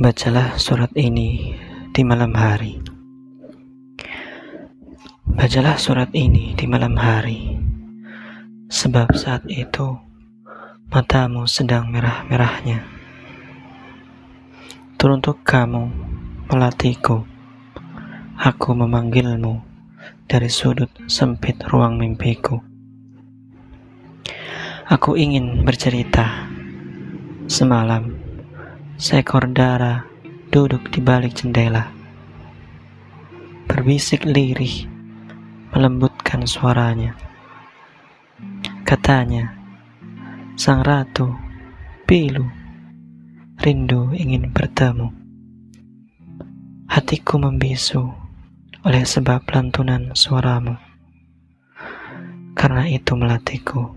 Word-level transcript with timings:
Bacalah 0.00 0.56
surat 0.56 0.88
ini 0.96 1.52
di 1.92 2.00
malam 2.08 2.32
hari. 2.32 2.80
Bacalah 5.28 5.76
surat 5.76 6.08
ini 6.16 6.56
di 6.56 6.64
malam 6.64 6.96
hari, 6.96 7.60
sebab 8.72 9.12
saat 9.12 9.44
itu 9.52 10.00
matamu 10.88 11.44
sedang 11.44 11.92
merah-merahnya. 11.92 12.80
Teruntuk 14.96 15.44
kamu 15.44 15.92
melatihku, 16.48 17.20
aku 18.40 18.70
memanggilmu 18.72 19.60
dari 20.24 20.48
sudut 20.48 20.88
sempit 21.12 21.60
ruang 21.68 22.00
mimpiku. 22.00 22.56
Aku 24.88 25.12
ingin 25.20 25.60
bercerita 25.60 26.48
semalam 27.52 28.19
Seekor 29.00 29.48
darah 29.56 30.04
duduk 30.52 30.92
di 30.92 31.00
balik 31.00 31.32
jendela. 31.32 31.88
Berbisik 33.64 34.28
lirih, 34.28 34.84
melembutkan 35.72 36.44
suaranya. 36.44 37.16
Katanya, 38.84 39.56
Sang 40.52 40.84
Ratu, 40.84 41.32
pilu, 42.04 42.44
rindu 43.64 44.12
ingin 44.12 44.52
bertemu. 44.52 45.08
Hatiku 46.92 47.40
membisu 47.40 48.04
oleh 48.84 49.08
sebab 49.08 49.48
lantunan 49.48 50.12
suaramu. 50.12 50.76
Karena 52.52 52.84
itu 52.84 53.16
melatihku, 53.16 53.96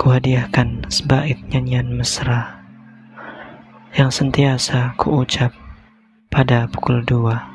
kuhadiahkan 0.00 0.88
sebait 0.88 1.36
nyanyian 1.52 1.92
mesra 1.92 2.65
yang 3.96 4.12
sentiasa 4.12 4.92
kuucap 5.00 5.56
pada 6.28 6.68
pukul 6.68 7.00
dua, 7.00 7.48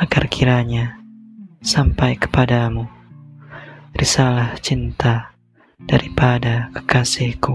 agar 0.00 0.32
kiranya 0.32 0.96
sampai 1.60 2.16
kepadamu 2.16 2.88
risalah 3.92 4.56
cinta 4.64 5.36
daripada 5.76 6.72
kekasihku. 6.72 7.52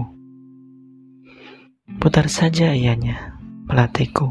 Putar 1.98 2.30
saja 2.30 2.70
ianya 2.70 3.34
melatihku, 3.66 4.30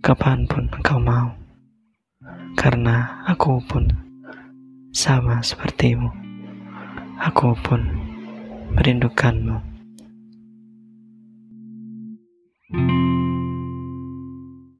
kapan 0.00 0.48
pun 0.48 0.72
engkau 0.72 0.96
mau, 0.96 1.36
karena 2.56 3.28
aku 3.28 3.60
pun 3.68 3.92
sama 4.88 5.44
sepertimu. 5.44 6.08
Aku 7.20 7.52
pun 7.60 7.84
merindukanmu. 8.72 9.71